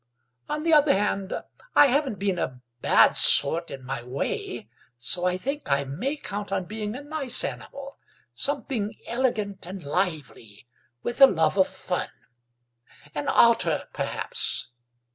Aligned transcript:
On 0.49 0.63
the 0.63 0.73
other 0.73 0.93
hand, 0.95 1.31
I 1.75 1.85
haven't 1.85 2.17
been 2.17 2.39
a 2.39 2.59
bad 2.81 3.15
sort 3.15 3.69
in 3.69 3.85
my 3.85 4.01
way, 4.01 4.67
so 4.97 5.25
I 5.25 5.37
think 5.37 5.71
I 5.71 5.83
may 5.83 6.15
count 6.15 6.51
on 6.51 6.65
being 6.65 6.95
a 6.95 7.03
nice 7.03 7.43
animal, 7.43 7.99
something 8.33 8.95
elegant 9.05 9.67
and 9.67 9.83
lively, 9.83 10.65
with 11.03 11.21
a 11.21 11.27
love 11.27 11.55
of 11.55 11.67
fun. 11.67 12.09
An 13.13 13.27
otter, 13.27 13.89
perhaps." 13.93 14.71